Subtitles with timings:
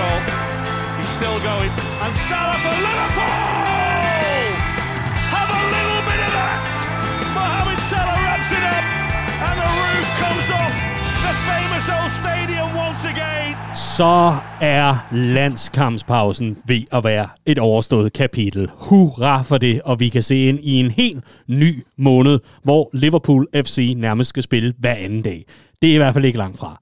[0.00, 0.20] goal.
[0.98, 1.72] He's still going.
[2.04, 4.44] And Salah for Liverpool!
[5.34, 6.70] Have a little bit of that!
[7.38, 8.84] Mohamed Salah wraps it up,
[9.46, 10.74] and the roof comes off
[11.26, 13.56] the famous old stadium once again.
[13.74, 18.70] Så er landskampspausen ved at være et overstået kapitel.
[18.76, 23.46] Hurra for det, og vi kan se ind i en helt ny måned, hvor Liverpool
[23.56, 25.44] FC nærmest skal spille hver anden dag.
[25.82, 26.80] Det er i hvert fald ikke langt fra.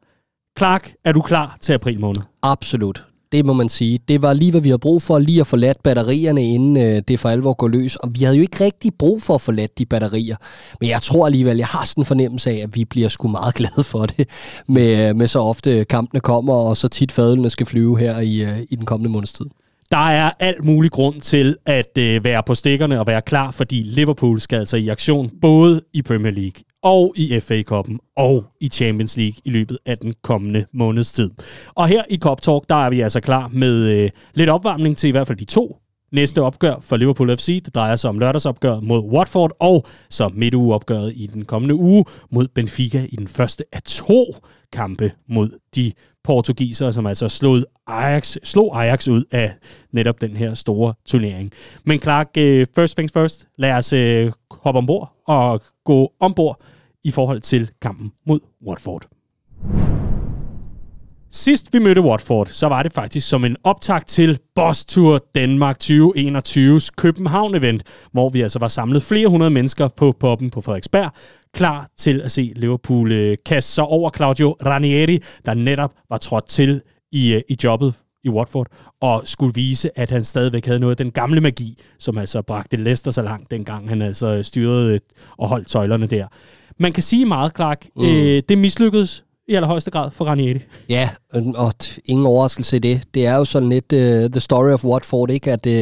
[0.61, 2.23] Clark, er du klar til april måned?
[2.43, 3.05] Absolut.
[3.33, 3.98] Det må man sige.
[4.09, 7.03] Det var lige, hvad vi havde brug for, lige at få ladt batterierne, inden øh,
[7.09, 7.97] det for alvor går løs.
[7.97, 10.37] Og vi havde jo ikke rigtig brug for at få ladt de batterier.
[10.81, 13.55] Men jeg tror alligevel, jeg har sådan en fornemmelse af, at vi bliver sgu meget
[13.61, 14.29] glade for det,
[14.69, 18.59] med, med så ofte kampene kommer, og så tit fadlene skal flyve her i, øh,
[18.70, 19.47] i den kommende måneds tid.
[19.91, 23.83] Der er alt mulig grund til at øh, være på stikkerne og være klar, fordi
[23.83, 28.69] Liverpool skal altså i aktion både i Premier League og i FA Cup'en og i
[28.69, 31.30] Champions League i løbet af den kommende måneds tid.
[31.75, 35.09] Og her i Cop Talk, der er vi altså klar med øh, lidt opvarmning til
[35.09, 35.77] i hvert fald de to
[36.12, 37.64] næste opgør for Liverpool FC.
[37.64, 42.48] Det drejer sig om lørdagsopgøret mod Watford, og så midtugeopgøret i den kommende uge mod
[42.48, 44.36] Benfica i den første af to
[44.73, 45.92] kampe mod de
[46.25, 49.55] portugiser, som altså slog Ajax, slog Ajax ud af
[49.93, 51.53] netop den her store turnering.
[51.85, 56.61] Men Clark, øh, first things first, lad os øh, hoppe ombord og gå ombord
[57.05, 59.09] i forhold til kampen mod Watford.
[61.33, 65.77] Sidst vi mødte Watford, så var det faktisk som en optakt til Boss Tour Danmark
[65.83, 67.81] 2021's København-event,
[68.12, 71.12] hvor vi altså var samlet flere hundrede mennesker på poppen på Frederiksberg,
[71.55, 76.48] klar til at se Liverpool øh, kaste sig over Claudio Ranieri, der netop var trådt
[76.48, 78.67] til i, øh, i jobbet i Watford,
[79.01, 82.77] og skulle vise, at han stadigvæk havde noget af den gamle magi, som altså bragte
[82.77, 85.01] Leicester så langt, dengang han altså styrede øh,
[85.39, 86.27] og holdt søjlerne der.
[86.78, 88.05] Man kan sige meget, Clark, mm.
[88.05, 90.61] øh, det mislykkedes i allerhøjeste grad for Ranieri.
[90.89, 91.73] Ja, og
[92.05, 93.03] ingen overraskelse i det.
[93.14, 95.53] Det er jo sådan lidt uh, the story of Watford, ikke?
[95.53, 95.73] At uh,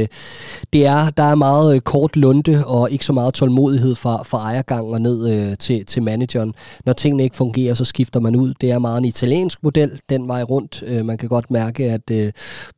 [0.73, 4.39] det er, der er meget uh, kort lunde og ikke så meget tålmodighed fra, fra
[4.39, 6.55] ejergang og ned uh, til, til manageren.
[6.87, 8.55] Når tingene ikke fungerer, så skifter man ud.
[8.61, 10.83] Det er meget en italiensk model, den vej rundt.
[10.93, 12.29] Uh, man kan godt mærke, at uh,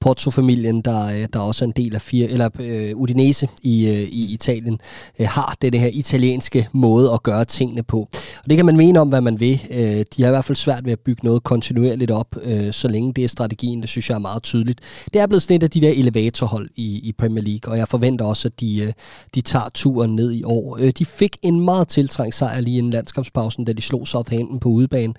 [0.01, 3.95] Pozzo-familien, der, uh, der også er en del af fire, eller uh, Udinese i, uh,
[3.95, 4.79] i Italien,
[5.21, 8.09] uh, har det, det her italienske måde at gøre tingene på.
[8.45, 9.61] Og det kan man mene om, hvad man vil.
[9.71, 12.89] Uh, de har i hvert fald svært ved at bygge noget kontinuerligt op, øh, så
[12.89, 13.81] længe det er strategien.
[13.81, 14.81] Det synes jeg er meget tydeligt.
[15.13, 17.89] Det er blevet sådan et af de der elevatorhold i, i Premier League, og jeg
[17.89, 18.93] forventer også, at de, øh,
[19.35, 20.79] de tager turen ned i år.
[20.81, 24.69] Øh, de fik en meget tiltrængt sejr lige inden landskabspausen, da de slog Southampton på
[24.69, 25.15] udebane.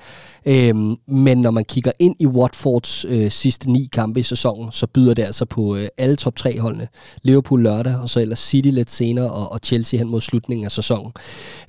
[0.45, 0.75] Øh,
[1.07, 5.13] men når man kigger ind i Watfords øh, sidste ni kampe i sæsonen, så byder
[5.13, 6.87] det altså på øh, alle top 3 holdene.
[7.21, 10.71] Liverpool lørdag, og så ellers City lidt senere, og, og Chelsea hen mod slutningen af
[10.71, 11.11] sæsonen.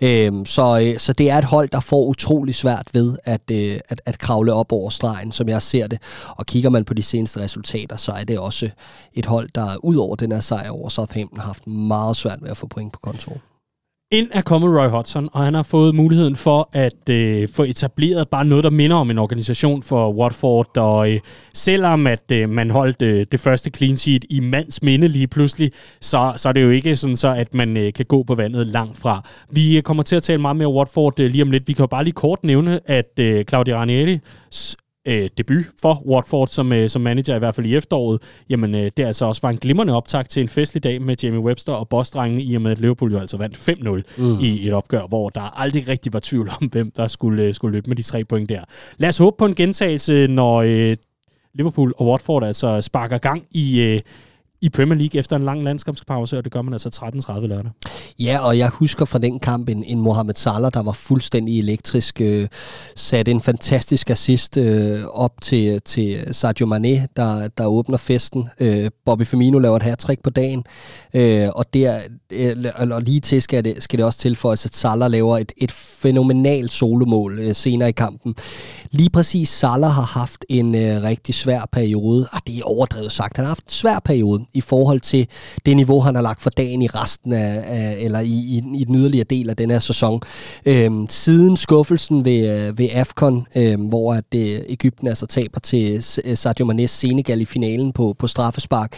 [0.00, 3.80] Øh, så, øh, så det er et hold, der får utrolig svært ved at, øh,
[3.88, 5.98] at, at kravle op over stregen, som jeg ser det.
[6.28, 8.70] Og kigger man på de seneste resultater, så er det også
[9.14, 12.50] et hold, der ud over den her sejr over Southampton har haft meget svært ved
[12.50, 13.40] at få point på kontoret.
[14.12, 18.28] Ind er kommet Roy Hodgson, og han har fået muligheden for at øh, få etableret
[18.28, 20.76] bare noget, der minder om en organisation for Watford.
[20.76, 21.20] Og øh,
[21.54, 25.72] selvom at øh, man holdt øh, det første clean sheet i mands minde lige pludselig,
[26.00, 28.66] så, så er det jo ikke sådan så, at man øh, kan gå på vandet
[28.66, 29.24] langt fra.
[29.50, 31.68] Vi øh, kommer til at tale meget mere Watford øh, lige om lidt.
[31.68, 34.18] Vi kan jo bare lige kort nævne, at øh, Claudio Ranieri
[35.08, 38.90] øh, debut for Watford som, øh, som manager, i hvert fald i efteråret, jamen øh,
[38.96, 41.88] det altså også var en glimrende optag til en festlig dag med Jamie Webster og
[41.88, 44.40] bossdrengene, i og med at Liverpool jo altså vandt 5-0 mm.
[44.40, 47.72] i et opgør, hvor der aldrig rigtig var tvivl om, hvem der skulle, øh, skulle
[47.72, 48.64] løbe med de tre point der.
[48.98, 50.96] Lad os håbe på en gentagelse, når øh,
[51.54, 53.80] Liverpool og Watford altså sparker gang i...
[53.80, 54.00] Øh,
[54.62, 57.70] i Premier League efter en lang landskampspause, og det gør man altså 13.30 lørdag.
[58.18, 62.20] Ja, og jeg husker fra den kamp en, en Mohamed Salah, der var fuldstændig elektrisk,
[62.20, 62.48] øh,
[62.96, 68.48] satte en fantastisk assist øh, op til, til Sadio Mane, der, der åbner festen.
[68.60, 70.64] Øh, Bobby Firmino laver et hat på dagen,
[71.14, 72.00] øh, og, der,
[72.30, 72.56] øh,
[72.90, 76.72] og lige til skal det, skal det også tilføjes, at Salah laver et, et fænomenalt
[76.72, 78.34] solomål øh, senere i kampen.
[78.90, 82.28] Lige præcis Salah har haft en øh, rigtig svær periode.
[82.32, 83.36] Ah, det er overdrevet sagt.
[83.36, 85.26] Han har haft en svær periode i forhold til
[85.66, 88.84] det niveau, han har lagt for dagen i resten af, af eller i, i, i
[88.84, 90.22] den yderligere del af den her sæson.
[90.66, 96.04] Øhm, siden skuffelsen ved, øh, ved AFCON, øhm, hvor at øh, Ægypten altså taber til
[96.24, 98.92] øh, Sadio Manes Senegal i finalen på, på straffespark,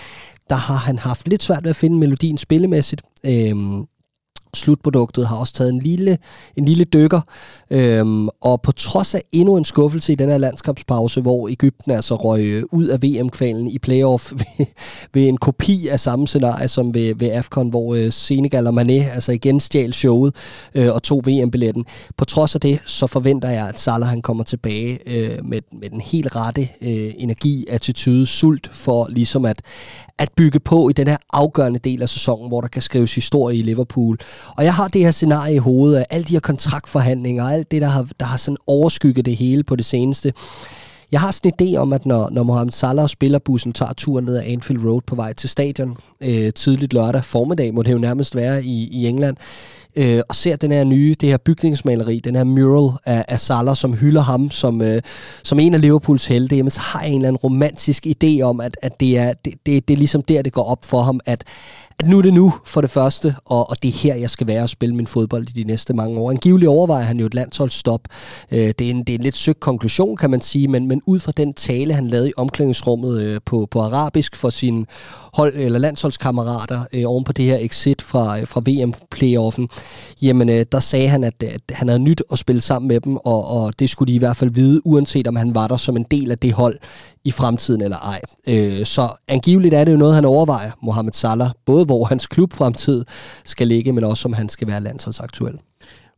[0.50, 3.02] der har han haft lidt svært ved at finde melodien spillemæssigt.
[3.26, 3.84] Øhm,
[4.56, 6.18] slutproduktet har også taget en lille,
[6.56, 7.20] en lille dykker.
[7.70, 12.14] Øhm, og på trods af endnu en skuffelse i den her landskabspause, hvor Ægypten altså
[12.14, 14.66] røg øh, ud af VM-kvalen i playoff ved,
[15.14, 19.14] ved en kopi af samme scenarie som ved, ved AFCON, hvor øh, Senegal og Mané
[19.14, 20.34] altså igen stjal showet
[20.74, 21.84] øh, og tog VM-billetten.
[22.16, 25.90] På trods af det, så forventer jeg, at Salah han kommer tilbage øh, med, med
[25.90, 29.62] den helt rette øh, energi, attitude, sult for ligesom at,
[30.18, 33.56] at bygge på i den her afgørende del af sæsonen, hvor der kan skrives historie
[33.58, 34.18] i Liverpool.
[34.56, 37.70] Og jeg har det her scenarie i hovedet af alle de her kontraktforhandlinger, og alt
[37.70, 40.32] det, der har, der har sådan overskygget det hele på det seneste.
[41.12, 44.24] Jeg har sådan en idé om, at når, når Mohamed Salah og spillerbussen tager turen
[44.24, 47.98] ned ad Anfield Road på vej til stadion øh, tidligt lørdag formiddag, må det jo
[47.98, 49.36] nærmest være i, i England,
[49.96, 53.76] øh, og ser den her nye, det her bygningsmaleri, den her mural af, af Salah,
[53.76, 55.02] som hylder ham som, øh,
[55.42, 58.60] som en af Liverpools helte, jamen så har jeg en eller anden romantisk idé om,
[58.60, 61.20] at, at det, er, det, det, det er ligesom der, det går op for ham,
[61.26, 61.44] at
[61.98, 64.46] at nu er det nu for det første, og, og det er her, jeg skal
[64.46, 66.30] være og spille min fodbold i de næste mange år.
[66.30, 68.00] Angiveligt overvejer han jo et landsholdsstop.
[68.50, 71.02] Øh, det, er en, det er en lidt søgt konklusion, kan man sige, men, men
[71.06, 74.86] ud fra den tale, han lavede i omklædningsrummet øh, på, på arabisk for sine
[75.34, 79.68] hold, eller landsholdskammerater øh, oven på det her exit fra, øh, fra VM-playoffen,
[80.22, 83.16] jamen øh, der sagde han, at, at han havde nyt at spille sammen med dem,
[83.16, 85.96] og, og det skulle de i hvert fald vide, uanset om han var der som
[85.96, 86.78] en del af det hold
[87.24, 88.20] i fremtiden eller ej.
[88.48, 93.04] Øh, så angiveligt er det jo noget, han overvejer, Mohamed Salah, både hvor hans klubfremtid
[93.44, 95.58] skal ligge, men også om han skal være landsholdsaktuel.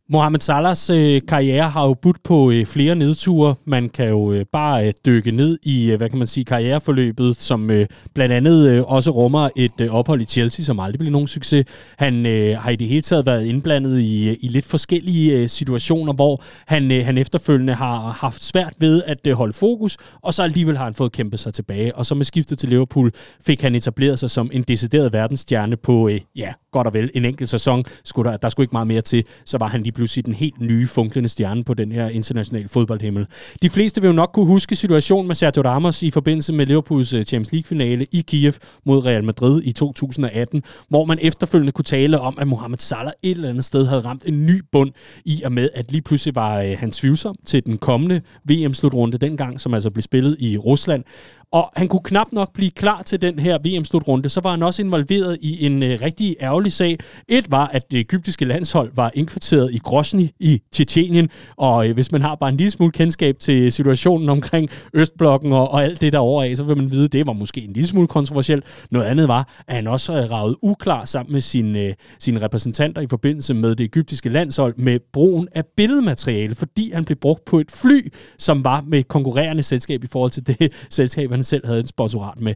[0.09, 3.55] Mohamed Salahs øh, karriere har jo budt på øh, flere nedture.
[3.65, 7.35] Man kan jo øh, bare øh, dykke ned i, øh, hvad kan man sige, karriereforløbet,
[7.35, 11.11] som øh, blandt andet øh, også rummer et øh, ophold i Chelsea, som aldrig blev
[11.11, 11.65] nogen succes.
[11.97, 15.49] Han øh, har i det hele taget været indblandet i, øh, i lidt forskellige øh,
[15.49, 20.33] situationer, hvor han, øh, han efterfølgende har haft svært ved at øh, holde fokus, og
[20.33, 21.95] så alligevel har han fået kæmpet sig tilbage.
[21.95, 23.11] Og så med skiftet til Liverpool
[23.45, 27.25] fik han etableret sig som en decideret verdensstjerne på, øh, ja, godt og vel en
[27.25, 27.83] enkelt sæson.
[28.03, 30.61] Skulle der, der skulle ikke meget mere til, så var han lige pludselig den helt
[30.61, 33.25] nye funklende stjerne på den her internationale fodboldhimmel.
[33.61, 37.13] De fleste vil jo nok kunne huske situationen med Sergio Ramos i forbindelse med Liverpools
[37.13, 38.53] øh, Champions League-finale i Kiev
[38.85, 43.31] mod Real Madrid i 2018, hvor man efterfølgende kunne tale om, at Mohamed Salah et
[43.31, 44.91] eller andet sted havde ramt en ny bund
[45.25, 49.61] i og med, at lige pludselig var øh, han tvivlsom til den kommende VM-slutrunde dengang,
[49.61, 51.03] som altså blev spillet i Rusland.
[51.51, 54.81] Og han kunne knap nok blive klar til den her VM-slutrunde, så var han også
[54.81, 56.97] involveret i en øh, rigtig ærgerlig sag.
[57.27, 62.11] Et var, at det egyptiske landshold var indkvarteret i Grosny i Tjetjenien, og øh, hvis
[62.11, 66.13] man har bare en lille smule kendskab til situationen omkring Østblokken og, og alt det
[66.13, 68.65] derovre af, så vil man vide, at det var måske en lille smule kontroversielt.
[68.91, 72.41] Noget andet var, at han også øh, havde ravet uklar sammen med sine, øh, sine
[72.41, 77.45] repræsentanter i forbindelse med det egyptiske landshold med brugen af billedmateriale, fordi han blev brugt
[77.45, 81.65] på et fly, som var med konkurrerende selskab i forhold til det selskab, han selv
[81.65, 82.53] havde en sponsorat med.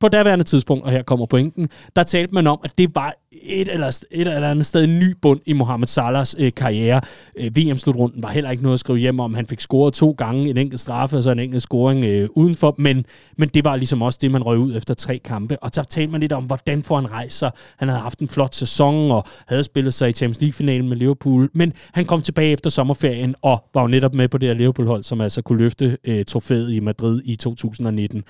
[0.00, 3.68] På daværende tidspunkt, og her kommer pointen, der talte man om, at det var et
[3.68, 7.00] eller, et eller andet sted en ny bund i Mohamed Salahs øh, karriere.
[7.38, 9.34] Øh, VM-slutrunden var heller ikke noget at skrive hjem om.
[9.34, 12.74] Han fik scoret to gange en enkelt straffe og så en enkelt scoring øh, udenfor,
[12.78, 13.04] men,
[13.36, 15.62] men det var ligesom også det, man røg ud efter tre kampe.
[15.62, 17.50] Og så talte man lidt om, hvordan får han rejst sig.
[17.76, 21.50] Han havde haft en flot sæson og havde spillet sig i Champions League-finalen med Liverpool,
[21.54, 25.02] men han kom tilbage efter sommerferien og var jo netop med på det her Liverpool-hold,
[25.02, 28.24] som altså kunne løfte øh, trofæet i Madrid i 2019.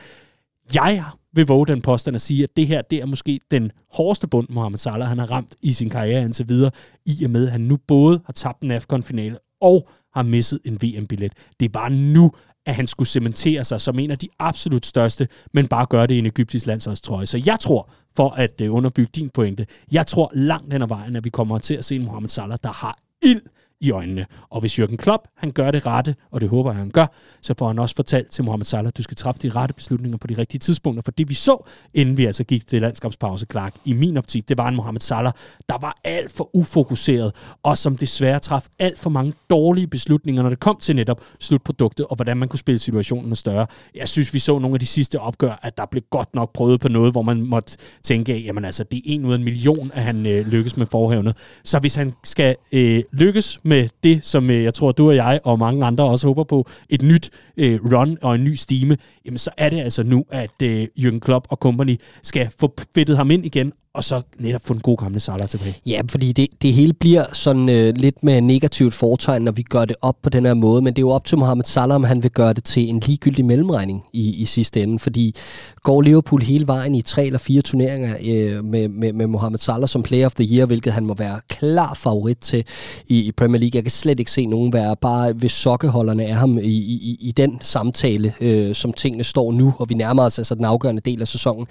[0.75, 4.29] Jeg vil våge den påstand at sige, at det her det er måske den hårdeste
[4.29, 6.71] bund, Mohamed Salah han har ramt i sin karriere indtil videre,
[7.07, 10.79] i og med, at han nu både har tabt en AFCON-finale og har misset en
[10.83, 11.33] VM-billet.
[11.61, 12.31] Det er bare nu,
[12.67, 16.15] at han skulle cementere sig som en af de absolut største, men bare gøre det
[16.15, 17.27] i en egyptisk landsholdstrøje.
[17.27, 21.17] Så jeg tror, for at øh, underbygge din pointe, jeg tror langt hen ad vejen,
[21.17, 23.41] at vi kommer til at se en Mohamed Salah, der har ild
[23.81, 24.27] i øjnene.
[24.51, 27.07] Og hvis Jürgen Klopp, han gør det rette, og det håber jeg, han gør,
[27.43, 30.27] så får han også fortalt til Mohamed Salah, du skal træffe de rette beslutninger på
[30.27, 33.93] de rigtige tidspunkter, for det vi så, inden vi altså gik til landskabspause, Clark, i
[33.93, 35.33] min optik, det var en Mohamed Salah,
[35.69, 40.51] der var alt for ufokuseret, og som desværre traf alt for mange dårlige beslutninger, når
[40.51, 43.67] det kom til netop slutproduktet, og hvordan man kunne spille situationen større.
[43.95, 46.81] Jeg synes, vi så nogle af de sidste opgør, at der blev godt nok prøvet
[46.81, 49.91] på noget, hvor man måtte tænke, jamen altså, det er en ud af en million,
[49.95, 51.37] at han øh, lykkes med forhævnet.
[51.65, 55.41] Så hvis han skal øh, lykkes med det, som øh, jeg tror, du og jeg
[55.45, 59.39] og mange andre også håber på, et nyt øh, run og en ny stime, jamen
[59.39, 63.31] så er det altså nu, at øh, Jürgen Klopp og company skal få fedtet ham
[63.31, 65.75] ind igen, og så netop få en god gamle Salah tilbage.
[65.87, 69.85] Ja, fordi det, det hele bliver sådan øh, lidt med negativt fortegn, når vi gør
[69.85, 72.05] det op på den her måde, men det er jo op til Mohamed Salah, om
[72.05, 75.35] han vil gøre det til en ligegyldig mellemregning i, i sidste ende, fordi
[75.83, 79.89] går Liverpool hele vejen i tre eller fire turneringer øh, med, med, med Mohamed Salah
[79.89, 82.65] som player of the year, hvilket han må være klar favorit til
[83.07, 83.77] i, i Premier League.
[83.77, 87.33] Jeg kan slet ikke se nogen være bare ved sokkeholderne af ham i, i, i
[87.33, 91.21] den samtale, øh, som tingene står nu, og vi nærmer os altså den afgørende del
[91.21, 91.67] af sæsonen,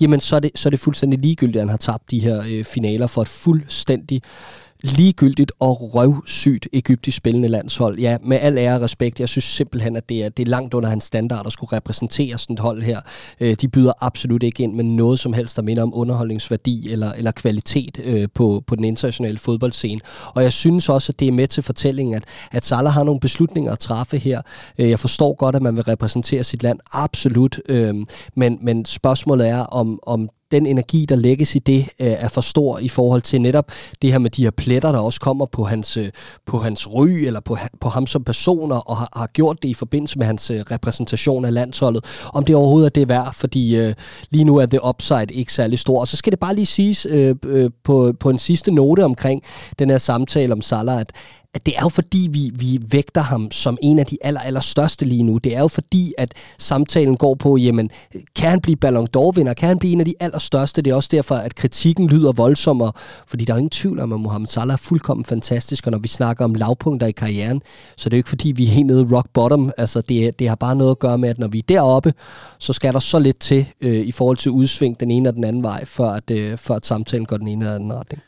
[0.00, 2.64] jamen så er det, så er det fuldstændig ligegyldigt, han har tabt de her øh,
[2.64, 4.22] finaler for et fuldstændig
[4.82, 7.98] ligegyldigt og røvsygt egyptisk spillende landshold.
[7.98, 10.74] Ja, med al ære og respekt, jeg synes simpelthen, at det er, det er langt
[10.74, 13.00] under hans standard at skulle repræsentere sådan et hold her.
[13.40, 17.12] Øh, de byder absolut ikke ind med noget som helst, der minder om underholdningsværdi eller,
[17.12, 20.00] eller kvalitet øh, på, på den internationale fodboldscene.
[20.34, 23.20] Og jeg synes også, at det er med til fortællingen, at, at Salah har nogle
[23.20, 24.42] beslutninger at træffe her.
[24.78, 27.60] Øh, jeg forstår godt, at man vil repræsentere sit land, absolut.
[27.68, 27.94] Øh,
[28.36, 32.40] men, men spørgsmålet er, om, om den energi, der lægges i det, øh, er for
[32.40, 35.64] stor i forhold til netop det her med de her pletter, der også kommer på
[35.64, 36.08] hans, øh,
[36.46, 39.74] på hans ry, eller på, på ham som personer, og har, har gjort det i
[39.74, 42.04] forbindelse med hans øh, repræsentation af landsholdet.
[42.34, 43.94] Om det overhovedet er det værd, fordi øh,
[44.30, 46.00] lige nu er det upside ikke særlig stor.
[46.00, 49.42] Og så skal det bare lige siges øh, øh, på, på en sidste note omkring
[49.78, 51.12] den her samtale om Salah, at
[51.54, 54.60] at det er jo fordi, vi, vi vægter ham som en af de aller, aller
[54.60, 55.38] største lige nu.
[55.38, 57.90] Det er jo fordi, at samtalen går på, jamen,
[58.36, 59.54] kan han blive Ballon d'Or-vinder?
[59.54, 60.82] Kan han blive en af de allerstørste?
[60.82, 62.92] Det er også derfor, at kritikken lyder voldsommere,
[63.26, 66.08] fordi der er ingen tvivl om, at Mohamed Salah er fuldkommen fantastisk, og når vi
[66.08, 67.62] snakker om lavpunkter i karrieren,
[67.96, 69.72] så det er jo ikke fordi, vi er helt nede rock bottom.
[69.78, 72.14] Altså, det, det har bare noget at gøre med, at når vi er deroppe,
[72.58, 75.44] så skal der så lidt til øh, i forhold til udsving den ene og den
[75.44, 78.22] anden vej, før at, øh, før at samtalen går den ene eller anden retning.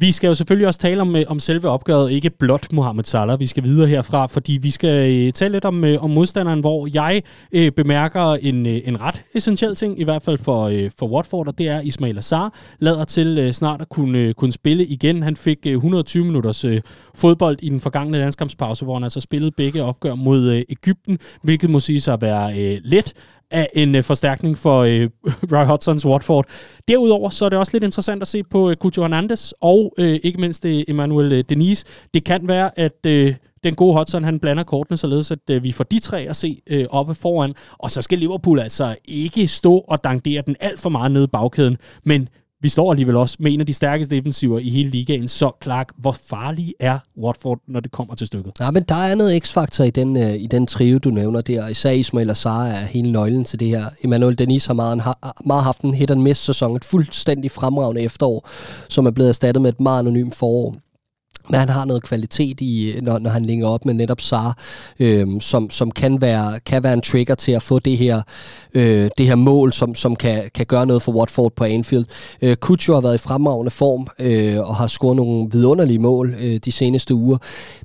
[0.00, 3.40] Vi skal jo selvfølgelig også tale om, øh, om selve opgøret, ikke blot Mohamed Salah.
[3.40, 6.88] Vi skal videre herfra, fordi vi skal øh, tale lidt om, øh, om modstanderen, hvor
[6.94, 11.08] jeg øh, bemærker en, øh, en ret essentiel ting, i hvert fald for, øh, for
[11.08, 14.86] Watford, og det er Ismail Azar lader til øh, snart at kunne, øh, kunne spille
[14.86, 15.22] igen.
[15.22, 16.80] Han fik øh, 120 minutters øh,
[17.14, 21.70] fodbold i den forgangne landskampspause, hvor han altså spillede begge opgør mod øh, Ægypten, hvilket
[21.70, 23.14] må sige sig at være øh, let
[23.50, 25.08] af en øh, forstærkning for øh,
[25.52, 26.46] Roy Hodgsons Watford.
[26.88, 30.18] Derudover så er det også lidt interessant at se på øh, Cucho Hernandez og øh,
[30.22, 31.86] ikke mindst øh, Emmanuel øh, Denise.
[32.14, 35.72] Det kan være, at øh, den gode Hodgson, han blander kortene således, at øh, vi
[35.72, 37.54] får de tre at se øh, oppe foran.
[37.78, 41.26] Og så skal Liverpool altså ikke stå og dankere den alt for meget nede i
[41.32, 42.28] bagkæden, men
[42.60, 45.88] vi står alligevel også med en af de stærkeste defensiver i hele ligaen, så Clark,
[45.98, 48.52] hvor farlig er Watford, når det kommer til stykket?
[48.60, 51.68] Ja, men der er noget x-faktor i den, øh, i den trio, du nævner der.
[51.68, 53.84] Især Ismail Azar er hele nøglen til det her.
[54.04, 58.00] Emmanuel Denis har meget, har meget haft en hit and miss sæson, et fuldstændig fremragende
[58.00, 58.48] efterår,
[58.88, 60.74] som er blevet erstattet med et meget anonymt forår
[61.50, 64.58] men han har noget kvalitet i, når, når han linker op med netop Sar,
[65.00, 68.22] øh, som, som kan, være, kan være en trigger til at få det her,
[68.74, 72.04] øh, det her mål, som, som kan, kan gøre noget for Watford på Anfield.
[72.42, 76.56] Øh, Kucho har været i fremragende form øh, og har scoret nogle vidunderlige mål øh,
[76.64, 77.38] de seneste uger,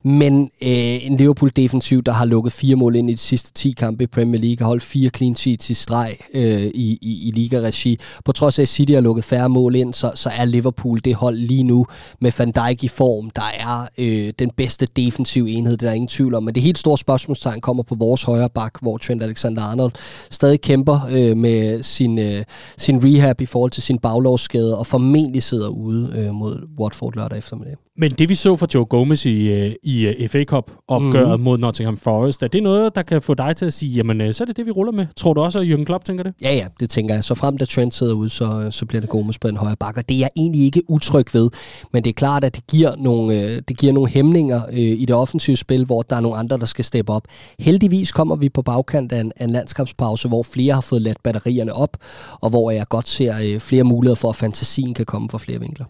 [0.04, 4.04] men øh, en Liverpool-defensiv, der har lukket fire mål ind i de sidste 10 kampe
[4.04, 8.00] i Premier League, har holdt fire clean sheets i streg øh, i, i, i liga-regi.
[8.26, 11.16] På trods af, at City har lukket færre mål ind, så, så er Liverpool det
[11.16, 11.86] hold lige nu
[12.20, 15.96] med Van Dijk i form, der er øh, den bedste defensive enhed, det er der
[15.96, 16.44] ingen tvivl om.
[16.44, 19.92] Men det helt store spørgsmålstegn kommer på vores højre bak, hvor Trent Alexander-Arnold
[20.30, 22.44] stadig kæmper øh, med sin, øh,
[22.78, 27.38] sin rehab i forhold til sin baglovsskade, og formentlig sidder ude øh, mod Watford lørdag
[27.38, 27.76] eftermiddag.
[27.98, 31.44] Men det vi så fra Joe Gomez i, øh, i øh, FA Cup opgøret mm.
[31.44, 34.34] mod Nottingham Forest, er det noget, der kan få dig til at sige, jamen øh,
[34.34, 35.06] så er det det, vi ruller med?
[35.16, 36.34] Tror du også, at Jürgen Klopp tænker det?
[36.42, 37.24] Ja, ja, det tænker jeg.
[37.24, 40.00] Så frem da Trent sidder ude, så, så bliver det Gomez på en højre bakke.
[40.00, 41.50] Og det er jeg egentlig ikke utryg ved,
[41.94, 45.06] men det er klart, at det giver nogle, Øh, det giver nogle hæmninger øh, i
[45.06, 47.28] det offensive spil, hvor der er nogle andre, der skal steppe op.
[47.60, 51.24] Heldigvis kommer vi på bagkant af en, af en landskampspause, hvor flere har fået ladt
[51.24, 51.98] batterierne op,
[52.42, 55.60] og hvor jeg godt ser øh, flere muligheder for, at fantasien kan komme fra flere
[55.60, 55.86] vinkler.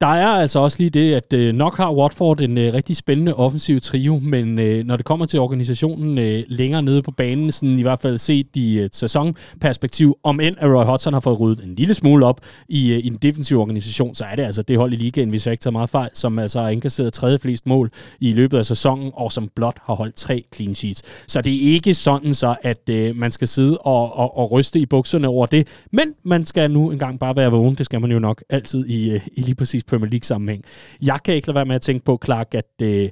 [0.00, 3.34] Der er altså også lige det, at øh, nok har Watford en øh, rigtig spændende
[3.34, 7.78] offensiv trio, men øh, når det kommer til organisationen øh, længere nede på banen, sådan
[7.78, 11.64] i hvert fald set i et sæsonperspektiv, om end at Roy Hodgson har fået ryddet
[11.64, 14.78] en lille smule op i, øh, i en defensiv organisation, så er det altså det
[14.78, 17.66] hold i ligaen, hvis jeg ikke tager meget fejl, som altså har indkasseret tredje flest
[17.66, 17.90] mål
[18.20, 21.02] i løbet af sæsonen, og som blot har holdt tre clean sheets.
[21.26, 24.78] Så det er ikke sådan så, at øh, man skal sidde og, og, og ryste
[24.78, 28.12] i bukserne over det, men man skal nu engang bare være vågen, det skal man
[28.12, 30.64] jo nok altid i, øh, i lige præcis Premier League-sammenhæng.
[31.02, 33.08] Jeg kan ikke lade være med at tænke på, Clark, at øh,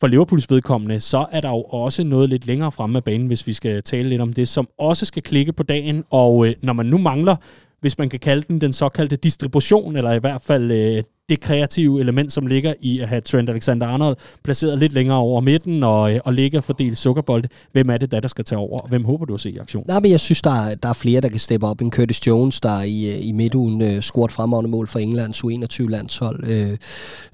[0.00, 3.46] for Liverpools vedkommende, så er der jo også noget lidt længere fremme af banen, hvis
[3.46, 6.04] vi skal tale lidt om det, som også skal klikke på dagen.
[6.10, 7.36] Og øh, når man nu mangler,
[7.80, 12.00] hvis man kan kalde den den såkaldte distribution, eller i hvert fald øh, det kreative
[12.00, 16.20] element, som ligger i at have Trent Alexander-Arnold placeret lidt længere over midten og, øh,
[16.24, 17.48] og ligge og fordele sukkerbolde.
[17.72, 18.86] Hvem er det der, der skal tage over?
[18.88, 19.84] Hvem håber du at se i aktion?
[19.86, 21.80] Nej, men jeg synes, der er, der er flere, der kan steppe op.
[21.80, 26.42] En Curtis Jones, der i, øh, i midtugen uh, scoret fremragende mål for Englands U21-landshold.
[26.42, 26.70] Uh,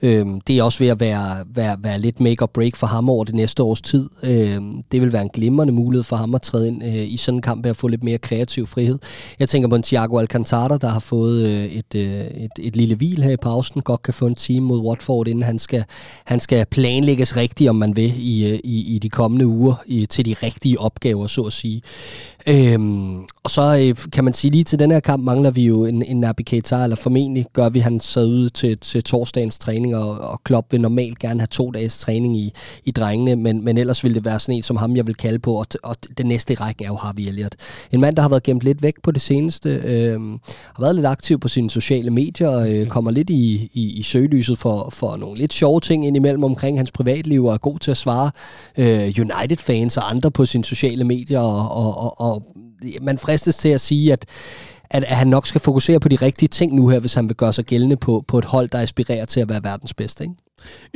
[0.08, 3.10] uh, det er også ved at være, være, være lidt make or break for ham
[3.10, 4.10] over det næste års tid.
[4.22, 4.28] Uh,
[4.92, 7.42] det vil være en glimrende mulighed for ham at træde ind uh, i sådan en
[7.42, 8.98] kamp at få lidt mere kreativ frihed.
[9.38, 12.94] Jeg tænker på en Thiago Alcantara, der har fået uh, et, uh, et, et lille
[12.94, 15.84] hvil her i pausen godt kan få en time mod Watford, inden han skal,
[16.24, 20.06] han skal planlægges rigtigt, om man vil, i, øh, i, i de kommende uger i,
[20.06, 21.82] til de rigtige opgaver, så at sige.
[22.46, 25.84] Øhm, og så øh, kan man sige, lige til den her kamp mangler vi jo
[25.84, 29.96] en, en Nabi Keita, eller formentlig gør vi, han så ud til, til torsdagens træning,
[29.96, 32.52] og, og Klopp vil normalt gerne have to dages træning i,
[32.84, 35.38] i drengene, men, men ellers vil det være sådan en som ham, jeg vil kalde
[35.38, 37.56] på, og, og det næste i rækken er jo Harvey Elliott.
[37.92, 40.20] En mand, der har været gemt lidt væk på det seneste, øh,
[40.74, 42.88] har været lidt aktiv på sine sociale medier, øh, mm.
[42.88, 46.90] kommer lidt i, i, i søgelyset for, for nogle lidt sjove ting indimellem omkring hans
[46.92, 48.30] privatliv, og er god til at svare
[48.78, 52.42] øh, United-fans og andre på sine sociale medier, og, og, og, og
[53.00, 54.26] man fristes til at sige, at
[54.90, 57.36] at, at han nok skal fokusere på de rigtige ting nu her, hvis han vil
[57.36, 60.24] gøre sig gældende på, på et hold, der aspirerer til at være verdens bedste.
[60.24, 60.34] Ikke?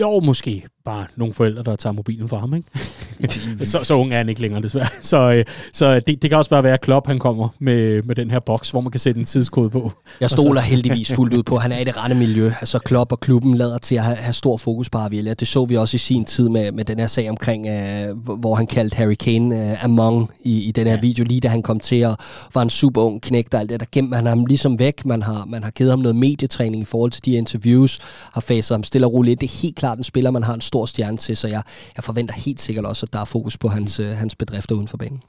[0.01, 2.55] Jo, måske bare nogle forældre, der tager mobilen fra ham.
[2.55, 3.67] Ikke?
[3.71, 4.89] så, så ung er han ikke længere, desværre.
[5.03, 8.15] Så, øh, så det, det kan også bare være, at Klopp han kommer med, med
[8.15, 9.93] den her boks, hvor man kan sætte en tidskode på.
[10.21, 12.47] Jeg stoler heldigvis fuldt ud på, at han er i det rette miljø.
[12.61, 15.65] Altså Klopp og klubben lader til at have, have stor fokus på Harvey Det så
[15.65, 18.97] vi også i sin tid med, med den her sag omkring, uh, hvor han kaldte
[18.97, 21.01] Harry Kane uh, Among i, i den her ja.
[21.01, 22.17] video, lige da han kom til og
[22.55, 23.81] var en super ung knægt og alt det.
[23.81, 25.05] Der gemte man ham ligesom væk.
[25.05, 28.01] Man har, man har givet ham noget medietræning i forhold til de interviews,
[28.33, 29.41] har facet ham stille og roligt.
[29.41, 31.63] Det helt klart en spiller, man har en stor stjerne til, så jeg,
[31.97, 34.89] jeg forventer helt sikkert også, at der er fokus på hans, øh, hans bedrifter uden
[34.89, 35.23] for banen.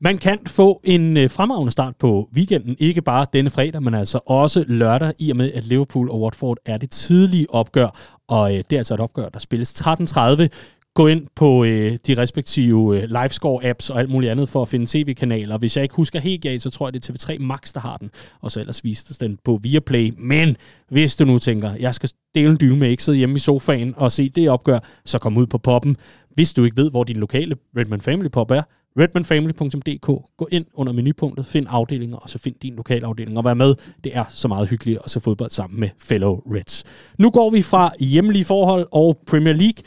[0.00, 4.20] Man kan få en øh, fremragende start på weekenden, ikke bare denne fredag, men altså
[4.26, 7.96] også lørdag, i og med at Liverpool og Watford er det tidlige opgør,
[8.28, 10.48] og øh, det er altså et opgør, der spilles 13.30
[10.94, 14.86] gå ind på øh, de respektive øh, livescore-apps og alt muligt andet for at finde
[14.88, 15.58] tv-kanaler.
[15.58, 17.96] Hvis jeg ikke husker helt galt, så tror jeg, det er TV3 Max, der har
[17.96, 20.12] den, og så ellers vises den på Viaplay.
[20.18, 20.56] Men
[20.88, 23.94] hvis du nu tænker, jeg skal dele en dyne med ikke sidde hjemme i sofaen
[23.96, 25.96] og se det opgør, så kom ud på poppen.
[26.34, 28.62] Hvis du ikke ved, hvor din lokale Redman Family Pop er,
[28.98, 30.06] redmanfamily.dk.
[30.36, 33.74] Gå ind under menupunktet, find afdelinger, og så find din lokale afdeling og vær med.
[34.04, 36.84] Det er så meget hyggeligt at se fodbold sammen med fellow Reds.
[37.18, 39.82] Nu går vi fra hjemlige forhold og Premier League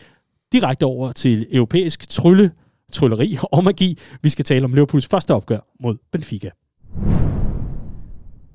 [0.55, 2.51] direkte over til europæisk trylle,
[2.91, 3.99] trylleri og magi.
[4.21, 6.49] Vi skal tale om Liverpools første opgør mod Benfica.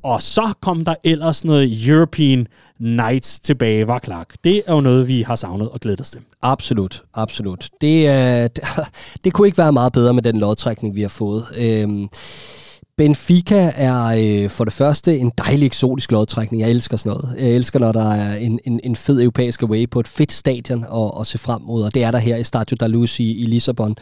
[0.02, 2.46] Og så kom der ellers noget European
[2.78, 4.34] Nights tilbage, var Clark.
[4.44, 6.20] Det er jo noget, vi har savnet og glædet os til.
[6.42, 7.70] Absolut, absolut.
[7.80, 8.60] Det, øh, det,
[9.24, 11.44] det kunne ikke være meget bedre med den lodtrækning, vi har fået.
[11.58, 12.08] Øh,
[13.00, 16.62] Benfica er øh, for det første en dejlig eksotisk lodtrækning.
[16.62, 17.40] Jeg elsker sådan noget.
[17.40, 20.84] Jeg elsker, når der er en, en, en fed europæisk away på et fedt stadion
[20.84, 23.42] at, at se frem mod, og det er der her i Stadio da Luz i,
[23.42, 23.96] i Lissabon.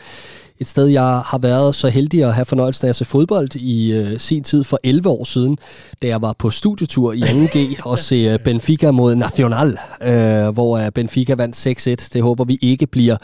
[0.58, 3.92] Et sted, jeg har været så heldig at have fornøjelsen af at se fodbold i
[3.92, 5.58] øh, sin tid for 11 år siden,
[6.02, 7.58] da jeg var på studietur i 2G
[7.90, 11.66] og se øh, Benfica mod Nacional, øh, hvor øh, Benfica vandt
[12.06, 12.08] 6-1.
[12.12, 13.16] Det håber vi ikke bliver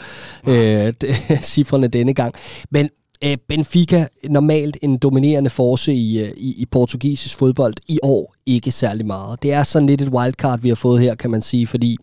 [0.47, 0.93] øh,
[1.41, 2.33] cifrene denne gang.
[2.71, 2.89] Men
[3.23, 8.71] Øh, Benfica, normalt en dominerende force i, øh, i, i portugisisk fodbold, i år ikke
[8.71, 9.43] særlig meget.
[9.43, 11.97] Det er sådan lidt et wildcard, vi har fået her, kan man sige, fordi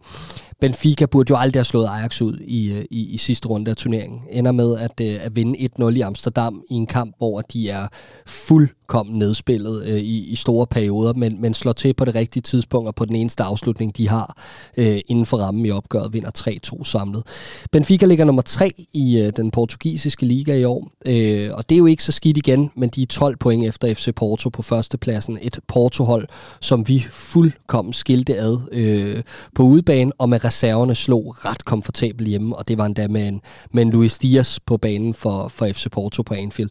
[0.61, 3.77] Benfica burde jo aldrig have slået Ajax ud i, øh, i, i sidste runde af
[3.77, 4.21] turneringen.
[4.31, 7.87] Ender med at, at vinde 1-0 i Amsterdam i en kamp, hvor de er
[8.27, 12.43] fuld kom nedspillet øh, i, i store perioder, men, men slår til på det rigtige
[12.43, 14.37] tidspunkt, og på den eneste afslutning, de har
[14.77, 16.31] øh, inden for rammen i opgøret, vinder
[16.79, 17.23] 3-2 samlet.
[17.71, 21.79] Benfica ligger nummer 3 i øh, den portugisiske liga i år, øh, og det er
[21.79, 25.39] jo ikke så skidt igen, men de er 12 point efter FC Porto på førstepladsen.
[25.43, 26.29] Et Porto-hold,
[26.61, 29.23] som vi fuldkommen skilte ad øh,
[29.55, 33.41] på udebane, og med reserverne slog ret komfortabelt hjemme, og det var endda med en,
[33.73, 36.71] med en Luis Diaz på banen for, for FC Porto på Anfield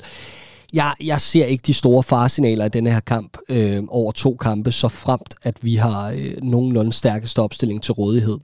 [0.73, 4.71] jeg, jeg ser ikke de store faresignaler i denne her kamp øh, over to kampe,
[4.71, 8.37] så fremt at vi har øh, nogenlunde stærkeste opstilling til rådighed.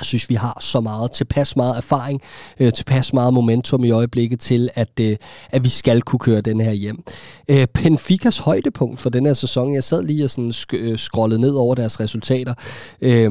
[0.00, 2.20] Jeg synes, vi har så meget, tilpas meget erfaring,
[2.60, 5.16] øh, tilpas meget momentum i øjeblikket til, at, øh,
[5.50, 7.04] at vi skal kunne køre den her hjem.
[7.48, 11.40] Øh, Benficas højdepunkt for den her sæson, jeg sad lige og sådan sk- øh, scrollede
[11.40, 12.54] ned over deres resultater,
[13.00, 13.30] øh,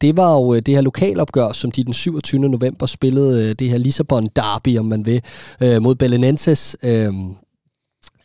[0.00, 2.40] det var jo øh, det her lokalopgør, som de den 27.
[2.48, 5.22] november spillede, øh, det her Lissabon Derby, om man vil,
[5.60, 6.76] øh, mod Belenenses.
[6.82, 7.12] Øh,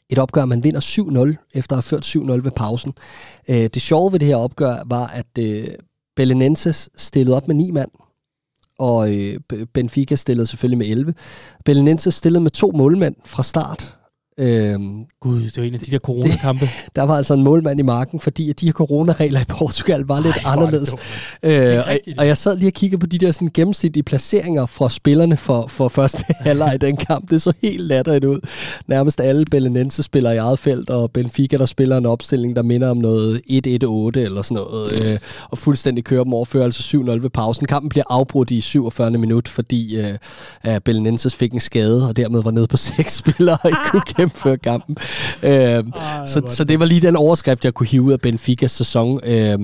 [0.09, 2.93] et opgør, man vinder 7-0, efter at have ført 7-0 ved pausen.
[3.49, 5.67] Øh, det sjove ved det her opgør var, at øh,
[6.15, 7.91] Belenenses stillede op med ni mand,
[8.79, 9.39] og øh,
[9.73, 11.13] Benfica stillede selvfølgelig med 11.
[11.65, 13.97] Belenenses stillede med to målmænd fra start,
[14.39, 16.69] Øhm, Gud, det var en af de der coronakampe.
[16.95, 20.19] der var altså en målmand i marken, fordi at de her coronaregler i Portugal var
[20.19, 20.95] lidt Ej, anderledes.
[21.43, 24.89] Øh, og, og jeg sad lige og kiggede på de der sådan, gennemsnitlige placeringer fra
[24.89, 27.32] spillerne for, for første halvleg i den kamp.
[27.32, 28.39] Det så helt latterligt ud.
[28.88, 32.89] Nærmest alle Belenense spiller i eget felt, og Benfica, der spiller en opstilling, der minder
[32.89, 35.19] om noget 1-1-8 eller sådan noget, øh,
[35.50, 37.67] og fuldstændig kører dem overfører altså 7-0 ved pausen.
[37.67, 39.12] Kampen bliver afbrudt i 47.
[39.12, 40.17] minut, fordi øh,
[40.86, 44.57] Belenenses fik en skade, og dermed var nede på seks spillere og ikke kunne gennemføre
[44.57, 44.97] kampen.
[45.43, 45.83] Øh, Ej,
[46.25, 49.19] så, så det var lige den overskrift, jeg kunne hive ud af Benficas sæson.
[49.23, 49.59] Øh,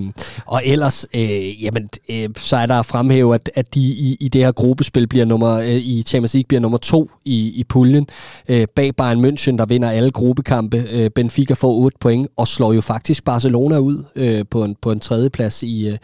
[0.46, 4.28] og ellers, øh, jamen, øh, så er der at fremhæve, at, at de i, i
[4.28, 8.08] det her gruppespil bliver nummer, øh, i Champions League bliver nummer to i, i puljen.
[8.50, 10.86] Øh, bag Bayern München, der vinder alle gruppekampe.
[10.92, 14.92] Øh, Benfica får 8 point og slår jo faktisk Barcelona ud øh, på, en, på
[14.92, 15.98] en tredjeplads i, øh,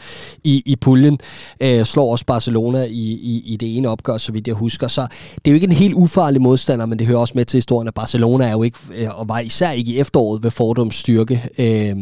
[0.43, 1.19] i, i puljen.
[1.61, 4.87] Øh, slår også Barcelona i, i, i det ene opgør, så vidt jeg husker.
[4.87, 5.01] Så
[5.35, 7.87] det er jo ikke en helt ufarlig modstander, men det hører også med til historien,
[7.87, 11.49] at Barcelona er jo ikke, øh, og var især ikke i efteråret ved Fordums styrke.
[11.57, 11.95] Øh,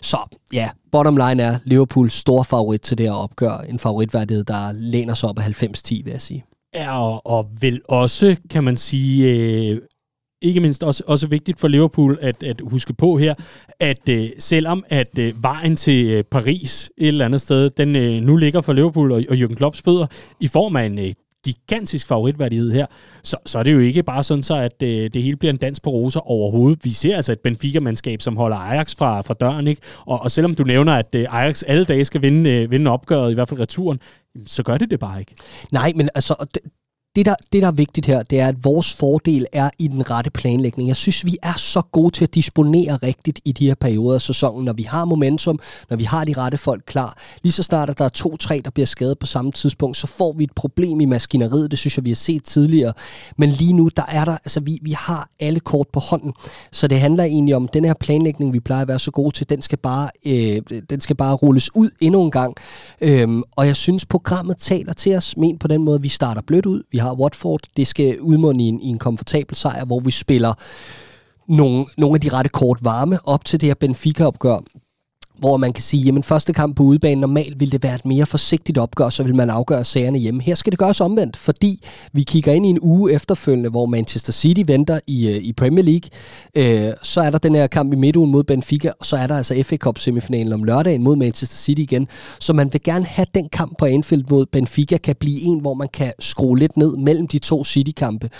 [0.00, 0.16] så
[0.52, 3.64] ja, bottom line er Liverpool stor favorit til det her opgør.
[3.68, 6.44] En favoritværdighed, der læner sig op af 90-10, vil jeg sige.
[6.74, 7.46] Ja, og, og
[7.88, 9.80] også, kan man sige, øh,
[10.42, 13.34] ikke mindst også, også vigtigt for Liverpool at, at huske på her,
[13.80, 18.22] at øh, selvom at øh, vejen til øh, Paris et eller andet sted, den øh,
[18.22, 20.06] nu ligger for Liverpool og, og Jürgen Klopps fødder
[20.40, 21.12] i form af en øh,
[21.44, 22.86] gigantisk favoritværdighed her,
[23.22, 25.58] så, så er det jo ikke bare sådan så, at øh, det hele bliver en
[25.58, 26.84] dans på roser overhovedet.
[26.84, 29.82] Vi ser altså et Benfica-mandskab, som holder Ajax fra, fra døren, ikke?
[30.06, 33.30] Og, og selvom du nævner, at øh, Ajax alle dage skal vinde, øh, vinde opgøret,
[33.30, 33.98] i hvert fald returen,
[34.46, 35.34] så gør det det bare ikke.
[35.72, 36.62] Nej, men altså, det,
[37.16, 40.10] det der, det, der er vigtigt her, det er, at vores fordel er i den
[40.10, 40.88] rette planlægning.
[40.88, 44.22] Jeg synes, vi er så gode til at disponere rigtigt i de her perioder af
[44.22, 45.58] sæsonen, når vi har momentum,
[45.90, 47.18] når vi har de rette folk klar.
[47.42, 50.32] Lige så snart, at der er to-tre, der bliver skadet på samme tidspunkt, så får
[50.32, 51.70] vi et problem i maskineriet.
[51.70, 52.92] Det synes jeg, vi har set tidligere.
[53.36, 56.32] Men lige nu, der er der, altså vi, vi har alle kort på hånden.
[56.72, 59.50] Så det handler egentlig om, den her planlægning, vi plejer at være så gode til,
[59.50, 62.54] den skal bare, øh, den skal bare rulles ud endnu en gang.
[63.00, 66.66] Øhm, og jeg synes, programmet taler til os, men på den måde, vi starter blødt
[66.66, 66.82] ud.
[66.92, 67.60] Vi har Watford.
[67.76, 70.54] Det skal udmunde i en, i en komfortabel sejr, hvor vi spiller
[71.48, 74.58] nogle, nogle af de rette kort varme op til det her Benfica-opgør
[75.40, 78.26] hvor man kan sige, jamen første kamp på udebane, normalt ville det være et mere
[78.26, 80.42] forsigtigt opgør, så vil man afgøre sagerne hjemme.
[80.42, 84.32] Her skal det gøres omvendt, fordi vi kigger ind i en uge efterfølgende, hvor Manchester
[84.32, 86.10] City venter i, øh, i Premier League.
[86.56, 89.36] Øh, så er der den her kamp i midtugen mod Benfica, og så er der
[89.36, 92.08] altså FA Cup semifinalen om lørdagen mod Manchester City igen.
[92.40, 95.74] Så man vil gerne have den kamp på Anfield mod Benfica, kan blive en, hvor
[95.74, 98.30] man kan skrue lidt ned mellem de to City-kampe.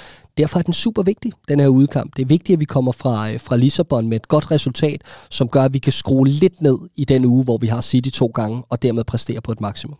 [0.41, 2.17] Derfor er den super vigtig, den her udkamp.
[2.17, 5.49] Det er vigtigt, at vi kommer fra, øh, fra Lissabon med et godt resultat, som
[5.49, 8.27] gør, at vi kan skrue lidt ned i den uge, hvor vi har City to
[8.27, 9.99] gange, og dermed præstere på et maksimum.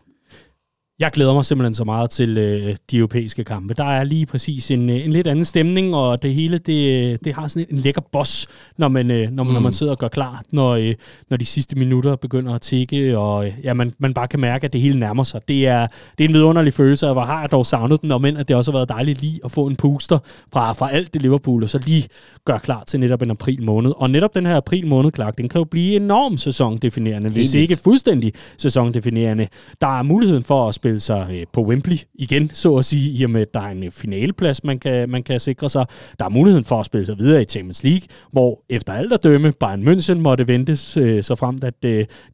[1.01, 3.73] Jeg glæder mig simpelthen så meget til øh, de europæiske kampe.
[3.73, 7.33] Der er lige præcis en, øh, en lidt anden stemning, og det hele det, det
[7.33, 9.53] har sådan en, lækker boss, når man, øh, når, man, mm.
[9.53, 10.93] når man sidder og gør klar, når, øh,
[11.29, 14.65] når de sidste minutter begynder at tikke, og øh, ja, man, man bare kan mærke,
[14.65, 15.41] at det hele nærmer sig.
[15.47, 15.87] Det er,
[16.17, 18.47] det er en vidunderlig følelse, og hvor har jeg dog savnet den, og men at
[18.47, 20.19] det også har været dejligt lige at få en puster
[20.53, 22.07] fra, fra alt det Liverpool, og så lige
[22.45, 23.91] gøre klar til netop en april måned.
[23.97, 27.75] Og netop den her april måned, Clark, den kan jo blive enormt sæsondefinerende, hvis ikke
[27.75, 29.47] fuldstændig sæsondefinerende.
[29.81, 33.11] Der er muligheden for at spille spille sig øh, på Wembley igen, så at sige,
[33.11, 35.85] i og med, at der er en øh, finaleplads, man kan, man kan sikre sig.
[36.19, 39.23] Der er muligheden for at spille sig videre i Champions League, hvor efter alt at
[39.23, 41.83] dømme, Bayern München måtte ventes øh, så frem, at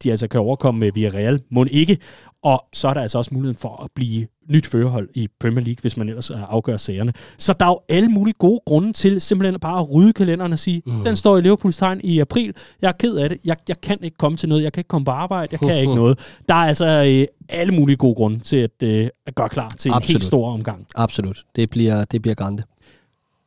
[0.04, 1.42] de altså kan overkomme Villarreal.
[1.52, 1.98] Må ikke.
[2.44, 5.82] Og så er der altså også muligheden for at blive nyt førerhold i Premier League,
[5.82, 7.14] hvis man ellers afgør sagerne.
[7.38, 10.60] Så der er jo alle mulige gode grunde til simpelthen bare at rydde kalenderen og
[10.60, 11.04] sige, mm.
[11.04, 13.98] den står i Liverpools tegn i april, jeg er ked af det, jeg, jeg kan
[14.02, 16.20] ikke komme til noget, jeg kan ikke komme på arbejde, jeg kan ikke noget.
[16.50, 19.90] Der er altså øh, alle mulige gode grunde til at, øh, at gøre klar til
[19.90, 20.10] Absolut.
[20.10, 20.88] en helt stor omgang.
[20.96, 21.46] Absolut.
[21.56, 22.64] Det bliver, det bliver grande.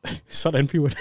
[0.29, 0.95] Sådan, Pivot.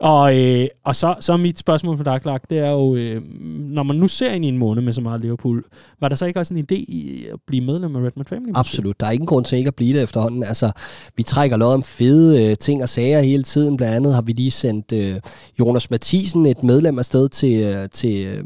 [0.00, 3.82] Og, øh, og så, så mit spørgsmål for dig, Clark, det er jo, øh, når
[3.82, 5.64] man nu ser ind i en måned med så meget Liverpool,
[6.00, 8.52] var der så ikke også en idé i at blive medlem af Redmond Family?
[8.54, 9.00] Absolut.
[9.00, 10.44] Der er ingen grund til ikke at blive det efterhånden.
[10.44, 10.70] Altså,
[11.16, 13.76] vi trækker lod om fede øh, ting og sager hele tiden.
[13.76, 15.14] Blandt andet har vi lige sendt øh,
[15.58, 18.44] Jonas Mathisen, et medlem afsted til, øh, til øh,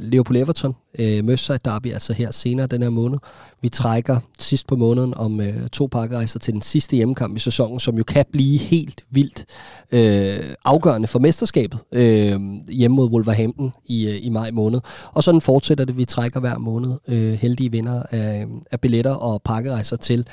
[0.00, 3.18] Liverpool Everton, øh, Merseyside Derby, altså her senere den her måned.
[3.62, 7.80] Vi trækker sidst på måneden om øh, to pakkerejser til den sidste hjemmekamp i sæsonen,
[7.80, 9.44] som jo kan blive helt vildt
[9.92, 14.80] øh, afgørende for mesterskabet øh, hjemme mod Wolverhampton i, øh, i maj måned.
[15.12, 19.42] Og sådan fortsætter det, vi trækker hver måned øh, heldige vinder af, af billetter og
[19.42, 20.26] pakkerejser til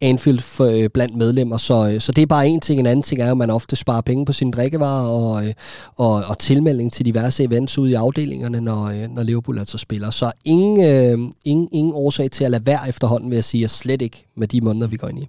[0.00, 1.56] Anfield for, øh, blandt medlemmer.
[1.56, 2.80] Så, øh, så det er bare en ting.
[2.80, 5.54] En anden ting er, at man ofte sparer penge på sine drikkevarer og, øh,
[5.96, 10.10] og, og tilmelding til diverse events ude i afdelingerne, når, øh, når Liverpool altså spiller.
[10.10, 14.02] Så ingen, øh, ingen, ingen årsag til at lade være efterhånden, vil jeg sige, slet
[14.02, 15.28] ikke med de måneder, vi går ind i.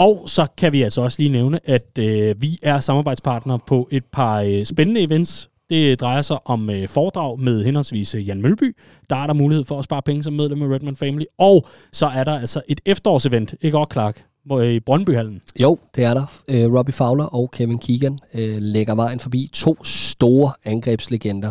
[0.00, 4.04] Og så kan vi altså også lige nævne, at øh, vi er samarbejdspartnere på et
[4.04, 5.50] par øh, spændende events.
[5.70, 8.76] Det drejer sig om øh, foredrag med henholdsvis øh, Jan Mølby.
[9.10, 11.24] Der er der mulighed for at spare penge som medlem af Redman Family.
[11.38, 14.24] Og så er der altså et efterårsevent, ikke også Clark?
[14.74, 15.40] i Brøndbyhallen.
[15.60, 16.24] Jo, det er der.
[16.48, 19.50] Uh, Robbie Fowler og Kevin Keegan uh, lægger vejen forbi.
[19.52, 21.50] To store angrebslegender.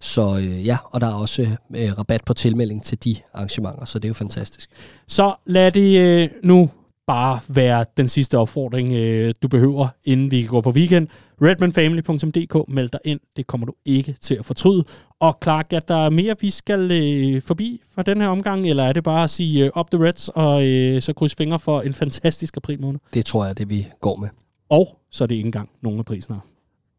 [0.00, 3.98] Så uh, ja, og der er også uh, rabat på tilmelding til de arrangementer, så
[3.98, 4.70] det er jo fantastisk.
[5.06, 6.70] Så lad det uh, nu
[7.06, 11.08] bare være den sidste opfordring, øh, du behøver, inden vi går på weekend.
[11.42, 13.20] redmanfamily.dk, meld dig ind.
[13.36, 14.84] Det kommer du ikke til at fortryde.
[15.20, 18.92] Og Clark, er der mere, vi skal øh, forbi for den her omgang, eller er
[18.92, 21.94] det bare at sige øh, up the Reds, og øh, så kryds fingre for en
[21.94, 23.00] fantastisk april måned?
[23.14, 24.28] Det tror jeg, det vi går med.
[24.68, 26.40] Og så er det ikke engang nogen af prisen her.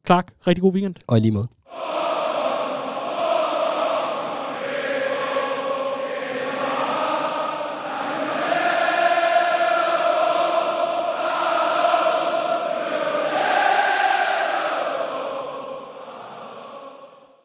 [0.05, 0.95] Clark, rigtig god weekend.
[1.07, 1.47] Og i lige måde.